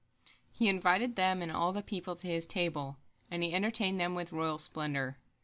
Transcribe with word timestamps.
He 0.51 0.67
invited 0.67 1.15
them 1.15 1.43
and 1.43 1.51
all 1.51 1.71
the 1.71 1.83
people 1.83 2.15
to 2.15 2.25
his 2.27 2.47
table, 2.47 2.97
and 3.29 3.43
he 3.43 3.53
entertained 3.53 4.01
them 4.01 4.15
with 4.15 4.33
royal 4.33 4.57
splendor. 4.57 5.19